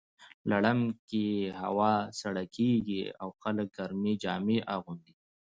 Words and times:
لړم 0.51 0.79
کې 1.09 1.25
هوا 1.61 1.93
سړه 2.21 2.43
کیږي 2.55 3.01
او 3.21 3.29
خلک 3.41 3.67
ګرمې 3.77 4.13
جامې 4.23 4.57
اغوندي. 4.75 5.13